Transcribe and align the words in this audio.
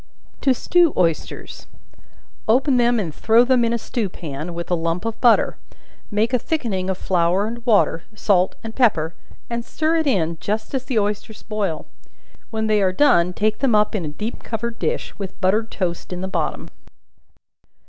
To 0.41 0.51
Stew 0.55 0.93
Oysters. 0.97 1.67
Open 2.47 2.77
them 2.77 2.99
and 2.99 3.13
throw 3.13 3.43
them 3.43 3.63
in 3.63 3.71
a 3.71 3.77
stew 3.77 4.09
pan, 4.09 4.55
with 4.55 4.71
a 4.71 4.75
lump 4.75 5.05
of 5.05 5.21
butter; 5.21 5.57
make 6.09 6.33
a 6.33 6.39
thickening 6.39 6.89
of 6.89 6.97
flour 6.97 7.45
and 7.45 7.63
water, 7.67 8.01
salt 8.15 8.55
and 8.63 8.73
pepper, 8.75 9.13
and 9.47 9.63
stir 9.63 9.97
it 9.97 10.07
in 10.07 10.39
just 10.41 10.73
as 10.73 10.85
the 10.85 10.97
oysters 10.97 11.43
boil; 11.43 11.85
when 12.49 12.65
they 12.65 12.81
are 12.81 12.91
done, 12.91 13.31
take 13.31 13.59
them 13.59 13.75
up 13.75 13.93
in 13.93 14.03
a 14.03 14.07
deep 14.07 14.41
covered 14.41 14.79
dish, 14.79 15.13
with 15.19 15.39
buttered 15.39 15.69
toast 15.69 16.11
in 16.11 16.21
the 16.21 16.27
bottom. 16.27 16.67